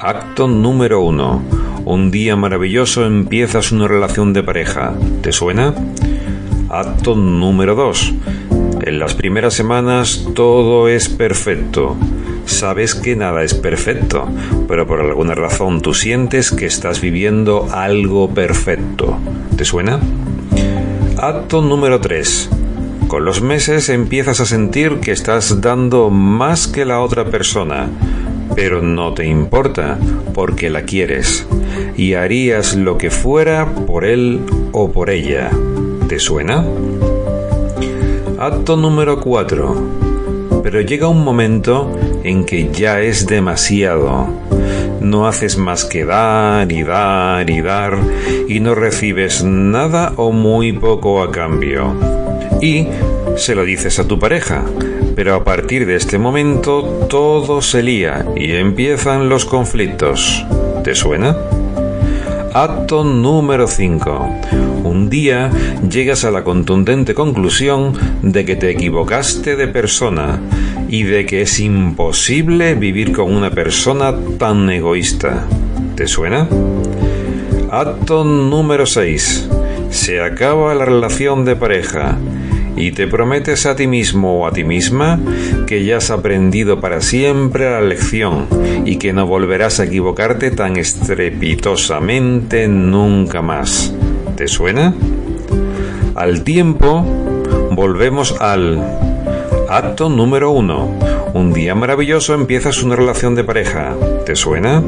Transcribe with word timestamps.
Acto 0.00 0.46
número 0.46 1.00
1. 1.00 1.42
Un 1.84 2.10
día 2.12 2.36
maravilloso 2.36 3.04
empiezas 3.04 3.72
una 3.72 3.88
relación 3.88 4.32
de 4.32 4.44
pareja. 4.44 4.94
¿Te 5.22 5.32
suena? 5.32 5.74
Acto 6.68 7.16
número 7.16 7.74
2. 7.74 8.14
En 8.82 9.00
las 9.00 9.14
primeras 9.14 9.54
semanas 9.54 10.24
todo 10.36 10.88
es 10.88 11.08
perfecto. 11.08 11.96
Sabes 12.46 12.94
que 12.94 13.16
nada 13.16 13.42
es 13.42 13.54
perfecto, 13.54 14.28
pero 14.68 14.86
por 14.86 15.00
alguna 15.00 15.34
razón 15.34 15.82
tú 15.82 15.94
sientes 15.94 16.52
que 16.52 16.66
estás 16.66 17.00
viviendo 17.00 17.66
algo 17.72 18.30
perfecto. 18.30 19.18
¿Te 19.56 19.64
suena? 19.64 19.98
Acto 21.16 21.60
número 21.60 22.00
3. 22.00 22.50
Con 23.08 23.24
los 23.24 23.42
meses 23.42 23.88
empiezas 23.88 24.38
a 24.38 24.46
sentir 24.46 25.00
que 25.00 25.10
estás 25.10 25.60
dando 25.60 26.08
más 26.10 26.68
que 26.68 26.84
la 26.84 27.00
otra 27.00 27.24
persona, 27.24 27.88
pero 28.60 28.82
no 28.82 29.14
te 29.14 29.24
importa 29.24 29.96
porque 30.34 30.68
la 30.68 30.82
quieres 30.82 31.46
y 31.96 32.14
harías 32.14 32.74
lo 32.74 32.98
que 32.98 33.08
fuera 33.08 33.72
por 33.86 34.04
él 34.04 34.40
o 34.72 34.90
por 34.90 35.10
ella. 35.10 35.48
¿Te 36.08 36.18
suena? 36.18 36.64
Acto 38.36 38.76
número 38.76 39.20
4 39.20 40.08
pero 40.64 40.80
llega 40.80 41.06
un 41.06 41.22
momento 41.22 41.96
en 42.24 42.44
que 42.44 42.70
ya 42.72 43.00
es 43.00 43.28
demasiado. 43.28 44.26
No 45.00 45.28
haces 45.28 45.56
más 45.56 45.84
que 45.84 46.04
dar 46.04 46.70
y 46.72 46.82
dar 46.82 47.48
y 47.48 47.60
dar 47.60 47.96
y 48.48 48.58
no 48.58 48.74
recibes 48.74 49.44
nada 49.44 50.14
o 50.16 50.32
muy 50.32 50.72
poco 50.72 51.22
a 51.22 51.30
cambio. 51.30 51.94
Y 52.60 52.86
se 53.36 53.54
lo 53.54 53.64
dices 53.64 53.98
a 53.98 54.08
tu 54.08 54.18
pareja, 54.18 54.64
pero 55.14 55.34
a 55.34 55.44
partir 55.44 55.86
de 55.86 55.96
este 55.96 56.18
momento 56.18 57.06
todo 57.08 57.62
se 57.62 57.82
lía 57.82 58.26
y 58.36 58.52
empiezan 58.52 59.28
los 59.28 59.44
conflictos. 59.44 60.44
¿Te 60.82 60.94
suena? 60.94 61.36
Acto 62.52 63.04
número 63.04 63.68
5. 63.68 64.40
Un 64.82 65.08
día 65.08 65.50
llegas 65.88 66.24
a 66.24 66.30
la 66.30 66.42
contundente 66.42 67.14
conclusión 67.14 67.92
de 68.22 68.44
que 68.44 68.56
te 68.56 68.70
equivocaste 68.70 69.54
de 69.54 69.68
persona 69.68 70.40
y 70.88 71.04
de 71.04 71.26
que 71.26 71.42
es 71.42 71.60
imposible 71.60 72.74
vivir 72.74 73.12
con 73.12 73.32
una 73.32 73.50
persona 73.50 74.14
tan 74.38 74.68
egoísta. 74.70 75.46
¿Te 75.94 76.08
suena? 76.08 76.48
Acto 77.70 78.24
número 78.24 78.86
6. 78.86 79.48
Se 79.90 80.20
acaba 80.20 80.74
la 80.74 80.84
relación 80.84 81.44
de 81.44 81.54
pareja 81.54 82.18
y 82.78 82.92
te 82.92 83.06
prometes 83.06 83.66
a 83.66 83.74
ti 83.76 83.86
mismo 83.86 84.40
o 84.40 84.46
a 84.46 84.52
ti 84.52 84.64
misma 84.64 85.18
que 85.66 85.84
ya 85.84 85.96
has 85.98 86.10
aprendido 86.10 86.80
para 86.80 87.00
siempre 87.00 87.70
la 87.70 87.80
lección 87.80 88.46
y 88.84 88.96
que 88.96 89.12
no 89.12 89.26
volverás 89.26 89.80
a 89.80 89.84
equivocarte 89.84 90.50
tan 90.50 90.76
estrepitosamente 90.76 92.68
nunca 92.68 93.42
más. 93.42 93.92
¿Te 94.36 94.46
suena? 94.46 94.94
Al 96.14 96.44
tiempo, 96.44 97.04
volvemos 97.72 98.40
al 98.40 98.80
acto 99.68 100.08
número 100.08 100.50
uno. 100.52 100.88
Un 101.34 101.52
día 101.52 101.74
maravilloso 101.74 102.34
empiezas 102.34 102.82
una 102.82 102.96
relación 102.96 103.34
de 103.34 103.44
pareja. 103.44 103.94
¿Te 104.24 104.34
suena? 104.34 104.82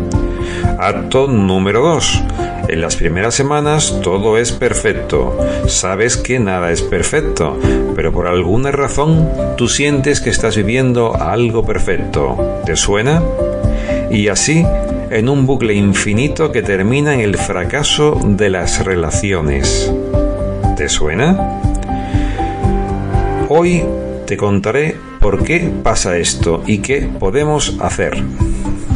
Acto 0.79 1.27
número 1.27 1.83
2. 1.83 2.25
En 2.69 2.81
las 2.81 2.97
primeras 2.97 3.35
semanas 3.35 4.01
todo 4.03 4.39
es 4.39 4.53
perfecto. 4.53 5.37
Sabes 5.67 6.17
que 6.17 6.39
nada 6.39 6.71
es 6.71 6.83
perfecto, 6.83 7.59
pero 7.97 8.13
por 8.13 8.27
alguna 8.27 8.71
razón 8.71 9.29
tú 9.57 9.69
sientes 9.69 10.21
que 10.21 10.31
estás 10.31 10.57
viviendo 10.57 11.21
algo 11.21 11.65
perfecto. 11.65 12.63
¿Te 12.65 12.77
suena? 12.77 13.23
Y 14.11 14.29
así 14.29 14.65
en 15.11 15.29
un 15.29 15.47
bucle 15.47 15.75
infinito 15.75 16.53
que 16.53 16.63
termina 16.63 17.15
en 17.15 17.21
el 17.21 17.37
fracaso 17.37 18.19
de 18.25 18.51
las 18.51 18.85
relaciones. 18.85 19.93
¿Te 20.77 20.89
suena? 20.89 21.61
Hoy 23.49 23.85
te 24.27 24.37
contaré 24.37 24.97
por 25.21 25.43
qué 25.43 25.71
pasa 25.83 26.17
esto 26.17 26.63
y 26.67 26.79
qué 26.79 27.09
podemos 27.19 27.77
hacer. 27.81 28.23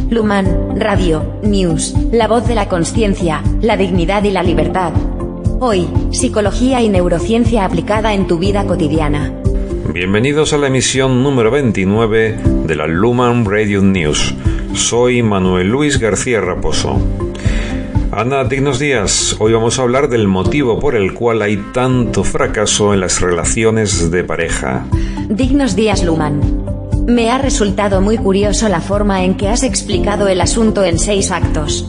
Luman, 0.09 0.79
Radio, 0.79 1.39
News, 1.43 1.95
la 2.11 2.27
voz 2.27 2.47
de 2.47 2.55
la 2.55 2.67
conciencia, 2.67 3.43
la 3.61 3.77
dignidad 3.77 4.23
y 4.23 4.31
la 4.31 4.43
libertad. 4.43 4.93
Hoy, 5.59 5.87
psicología 6.11 6.81
y 6.81 6.89
neurociencia 6.89 7.65
aplicada 7.65 8.13
en 8.13 8.27
tu 8.27 8.37
vida 8.37 8.65
cotidiana. 8.65 9.33
Bienvenidos 9.93 10.53
a 10.53 10.57
la 10.57 10.67
emisión 10.67 11.23
número 11.23 11.51
29 11.51 12.37
de 12.65 12.75
la 12.75 12.87
Luman 12.87 13.45
Radio 13.45 13.81
News 13.81 14.35
soy 14.75 15.23
Manuel 15.23 15.69
Luis 15.69 15.99
García 15.99 16.41
Raposo. 16.41 16.99
Ana, 18.11 18.43
dignos 18.43 18.77
días. 18.77 19.35
Hoy 19.39 19.53
vamos 19.53 19.79
a 19.79 19.83
hablar 19.83 20.09
del 20.09 20.27
motivo 20.27 20.79
por 20.79 20.95
el 20.95 21.13
cual 21.13 21.41
hay 21.41 21.57
tanto 21.73 22.23
fracaso 22.23 22.93
en 22.93 22.99
las 22.99 23.21
relaciones 23.21 24.11
de 24.11 24.23
pareja. 24.23 24.85
Dignos 25.29 25.75
días, 25.75 26.03
Luman. 26.03 26.74
Me 27.07 27.29
ha 27.29 27.37
resultado 27.37 28.01
muy 28.01 28.17
curioso 28.17 28.67
la 28.67 28.81
forma 28.81 29.23
en 29.23 29.35
que 29.35 29.47
has 29.47 29.61
explicado 29.61 30.27
el 30.27 30.41
asunto 30.41 30.83
en 30.83 30.97
seis 30.97 31.29
actos. 31.29 31.87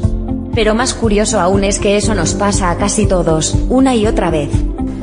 Pero 0.54 0.74
más 0.74 0.92
curioso 0.92 1.40
aún 1.40 1.64
es 1.64 1.78
que 1.78 1.96
eso 1.96 2.14
nos 2.14 2.34
pasa 2.34 2.70
a 2.70 2.76
casi 2.76 3.06
todos, 3.06 3.56
una 3.70 3.94
y 3.94 4.06
otra 4.06 4.30
vez. 4.30 4.50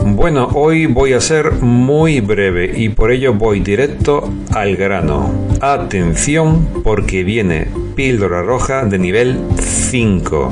Bueno, 0.05 0.49
hoy 0.53 0.85
voy 0.85 1.13
a 1.13 1.21
ser 1.21 1.53
muy 1.53 2.19
breve 2.19 2.73
y 2.77 2.89
por 2.89 3.11
ello 3.11 3.33
voy 3.33 3.61
directo 3.61 4.31
al 4.51 4.75
grano. 4.75 5.31
Atención 5.61 6.67
porque 6.83 7.23
viene 7.23 7.67
píldora 7.95 8.43
roja 8.43 8.85
de 8.85 8.99
nivel 8.99 9.39
5. 9.59 10.51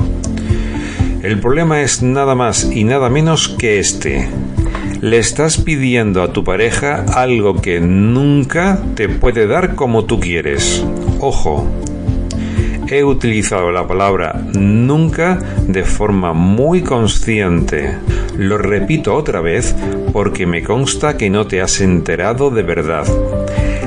El 1.22 1.38
problema 1.38 1.82
es 1.82 2.02
nada 2.02 2.34
más 2.34 2.64
y 2.64 2.82
nada 2.82 3.08
menos 3.08 3.48
que 3.48 3.78
este. 3.78 4.28
Le 5.02 5.18
estás 5.18 5.58
pidiendo 5.58 6.22
a 6.22 6.32
tu 6.32 6.44
pareja 6.44 7.04
algo 7.16 7.60
que 7.60 7.80
nunca 7.80 8.80
te 8.94 9.08
puede 9.08 9.48
dar 9.48 9.74
como 9.74 10.04
tú 10.04 10.20
quieres. 10.20 10.86
Ojo, 11.18 11.68
he 12.88 13.02
utilizado 13.02 13.72
la 13.72 13.84
palabra 13.84 14.40
nunca 14.54 15.40
de 15.66 15.82
forma 15.82 16.34
muy 16.34 16.82
consciente. 16.82 17.98
Lo 18.36 18.58
repito 18.58 19.16
otra 19.16 19.40
vez 19.40 19.74
porque 20.12 20.46
me 20.46 20.62
consta 20.62 21.16
que 21.16 21.30
no 21.30 21.48
te 21.48 21.60
has 21.60 21.80
enterado 21.80 22.50
de 22.50 22.62
verdad. 22.62 23.04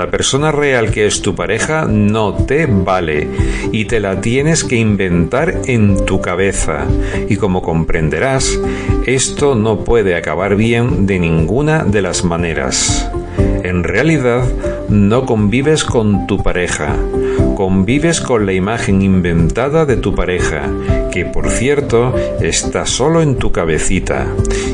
La 0.01 0.09
persona 0.09 0.51
real 0.51 0.89
que 0.89 1.05
es 1.05 1.21
tu 1.21 1.35
pareja 1.35 1.85
no 1.85 2.33
te 2.33 2.65
vale 2.65 3.27
y 3.71 3.85
te 3.85 3.99
la 3.99 4.19
tienes 4.19 4.63
que 4.63 4.75
inventar 4.75 5.61
en 5.67 6.07
tu 6.07 6.19
cabeza. 6.19 6.87
Y 7.29 7.35
como 7.35 7.61
comprenderás, 7.61 8.59
esto 9.05 9.53
no 9.53 9.83
puede 9.83 10.15
acabar 10.15 10.55
bien 10.55 11.05
de 11.05 11.19
ninguna 11.19 11.83
de 11.83 12.01
las 12.01 12.23
maneras. 12.23 13.11
En 13.63 13.83
realidad, 13.83 14.43
no 14.89 15.27
convives 15.27 15.83
con 15.83 16.25
tu 16.25 16.41
pareja, 16.41 16.95
convives 17.55 18.21
con 18.21 18.47
la 18.47 18.53
imagen 18.53 19.03
inventada 19.03 19.85
de 19.85 19.97
tu 19.97 20.15
pareja, 20.15 20.63
que 21.11 21.25
por 21.25 21.49
cierto 21.49 22.15
está 22.41 22.85
solo 22.85 23.21
en 23.21 23.35
tu 23.35 23.51
cabecita. 23.51 24.25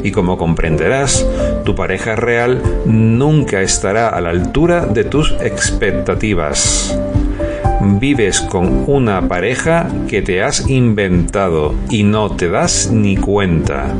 Y 0.03 0.11
como 0.11 0.37
comprenderás, 0.37 1.25
tu 1.65 1.75
pareja 1.75 2.15
real 2.15 2.61
nunca 2.85 3.61
estará 3.61 4.09
a 4.09 4.21
la 4.21 4.29
altura 4.29 4.85
de 4.85 5.03
tus 5.03 5.33
expectativas. 5.41 6.97
Vives 7.81 8.41
con 8.41 8.85
una 8.87 9.27
pareja 9.27 9.87
que 10.07 10.21
te 10.21 10.41
has 10.41 10.69
inventado 10.69 11.75
y 11.89 12.03
no 12.03 12.35
te 12.35 12.49
das 12.49 12.89
ni 12.91 13.17
cuenta. 13.17 13.93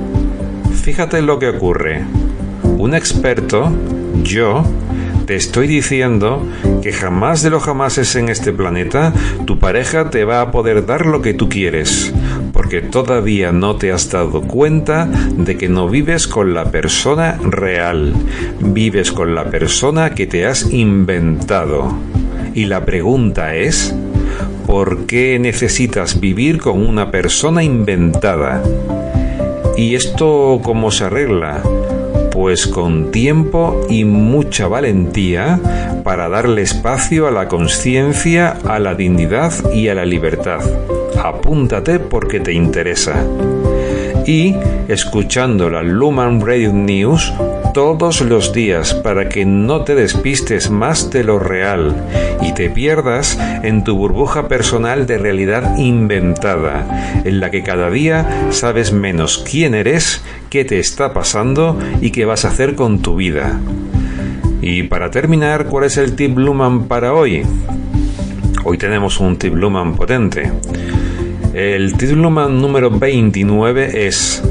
Fíjate 0.81 1.21
lo 1.21 1.37
que 1.37 1.49
ocurre. 1.49 2.03
Un 2.77 2.95
experto, 2.95 3.71
yo, 4.23 4.63
te 5.27 5.35
estoy 5.35 5.67
diciendo 5.67 6.41
que 6.81 6.93
jamás 6.93 7.41
de 7.41 7.49
los 7.49 7.61
jamases 7.61 8.15
en 8.15 8.29
este 8.29 8.53
planeta 8.53 9.13
tu 9.45 9.59
pareja 9.59 10.09
te 10.09 10.23
va 10.23 10.39
a 10.39 10.51
poder 10.51 10.85
dar 10.85 11.05
lo 11.05 11.21
que 11.21 11.33
tú 11.33 11.49
quieres, 11.49 12.13
porque 12.53 12.81
todavía 12.81 13.51
no 13.51 13.75
te 13.75 13.91
has 13.91 14.09
dado 14.09 14.41
cuenta 14.43 15.05
de 15.05 15.57
que 15.57 15.67
no 15.67 15.89
vives 15.89 16.29
con 16.29 16.53
la 16.53 16.71
persona 16.71 17.37
real, 17.43 18.13
vives 18.61 19.11
con 19.11 19.35
la 19.35 19.49
persona 19.49 20.15
que 20.15 20.27
te 20.27 20.45
has 20.45 20.71
inventado. 20.71 21.93
Y 22.53 22.63
la 22.65 22.85
pregunta 22.85 23.53
es, 23.53 23.93
¿por 24.65 25.07
qué 25.07 25.39
necesitas 25.39 26.21
vivir 26.21 26.59
con 26.59 26.87
una 26.87 27.11
persona 27.11 27.63
inventada? 27.63 28.63
¿Y 29.75 29.95
esto 29.95 30.61
cómo 30.63 30.89
se 30.89 31.03
arregla? 31.03 31.63
Pues 32.37 32.67
con 32.67 33.09
tiempo 33.09 33.87
y 33.89 34.05
mucha 34.05 34.67
valentía 34.67 35.59
para 36.03 36.29
darle 36.29 36.61
espacio 36.61 37.25
a 37.25 37.31
la 37.31 37.47
conciencia, 37.47 38.59
a 38.63 38.77
la 38.77 38.93
dignidad 38.93 39.51
y 39.73 39.87
a 39.87 39.95
la 39.95 40.05
libertad. 40.05 40.59
Apúntate 41.19 41.97
porque 41.97 42.39
te 42.39 42.53
interesa. 42.53 43.25
Y 44.27 44.55
escuchando 44.87 45.71
la 45.71 45.81
Luman 45.81 46.39
Radio 46.39 46.71
News 46.73 47.33
todos 47.73 48.21
los 48.21 48.53
días 48.53 48.93
para 48.93 49.29
que 49.29 49.43
no 49.43 49.83
te 49.83 49.95
despistes 49.95 50.69
más 50.69 51.09
de 51.09 51.23
lo 51.23 51.39
real 51.39 51.95
y 52.41 52.53
te 52.53 52.69
pierdas 52.69 53.37
en 53.63 53.83
tu 53.83 53.97
burbuja 53.97 54.47
personal 54.47 55.07
de 55.07 55.17
realidad 55.17 55.77
inventada, 55.77 57.21
en 57.23 57.39
la 57.39 57.51
que 57.51 57.63
cada 57.63 57.89
día 57.89 58.47
sabes 58.51 58.91
menos 58.91 59.37
quién 59.39 59.73
eres, 59.73 60.23
qué 60.49 60.65
te 60.65 60.79
está 60.79 61.13
pasando 61.13 61.77
y 62.01 62.11
qué 62.11 62.25
vas 62.25 62.45
a 62.45 62.49
hacer 62.49 62.75
con 62.75 63.01
tu 63.01 63.15
vida. 63.15 63.59
Y 64.61 64.83
para 64.83 65.11
terminar, 65.11 65.67
¿cuál 65.67 65.85
es 65.85 65.97
el 65.97 66.15
tip 66.15 66.37
Luman 66.37 66.87
para 66.87 67.13
hoy? 67.13 67.43
Hoy 68.63 68.77
tenemos 68.77 69.19
un 69.19 69.37
tip 69.37 69.53
Luman 69.53 69.95
potente. 69.95 70.51
El 71.53 71.93
tip 71.93 72.11
Luman 72.11 72.59
número 72.59 72.89
29 72.89 74.07
es 74.07 74.43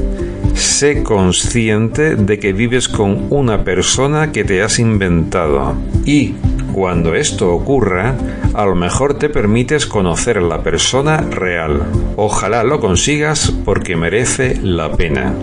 Sé 0.53 1.03
consciente 1.03 2.15
de 2.15 2.39
que 2.39 2.51
vives 2.51 2.87
con 2.87 3.27
una 3.29 3.63
persona 3.63 4.31
que 4.31 4.43
te 4.43 4.63
has 4.63 4.79
inventado. 4.79 5.75
Y 6.03 6.33
cuando 6.77 7.15
esto 7.15 7.55
ocurra, 7.55 8.15
a 8.53 8.63
lo 8.67 8.75
mejor 8.75 9.17
te 9.17 9.29
permites 9.29 9.87
conocer 9.87 10.39
la 10.43 10.61
persona 10.61 11.17
real. 11.21 11.81
Ojalá 12.17 12.63
lo 12.63 12.79
consigas 12.79 13.51
porque 13.65 13.95
merece 13.95 14.59
la 14.61 14.91
pena. 14.91 15.33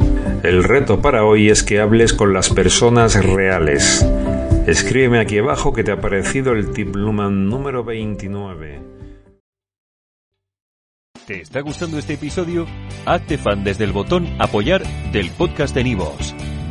El 0.45 0.63
reto 0.63 1.01
para 1.03 1.25
hoy 1.25 1.51
es 1.51 1.65
que 1.65 1.81
hables 1.81 2.13
con 2.13 2.33
las 2.33 2.51
personas 2.51 3.21
reales. 3.25 4.07
Escríbeme 4.69 5.19
aquí 5.19 5.39
abajo 5.39 5.73
que 5.73 5.83
te 5.83 5.91
ha 5.91 6.01
parecido 6.01 6.53
el 6.53 6.71
tip 6.71 6.95
Luman 6.95 7.49
número 7.49 7.83
29. 7.83 8.81
¿Te 11.27 11.41
está 11.41 11.63
gustando 11.63 11.99
este 11.99 12.15
episodio? 12.15 12.65
Hazte 13.07 13.39
fan 13.39 13.65
desde 13.65 13.83
el 13.83 13.91
botón 13.91 14.29
Apoyar 14.39 14.85
del 15.11 15.33
podcast 15.33 15.75
de 15.75 15.83
Nivos. 15.83 16.33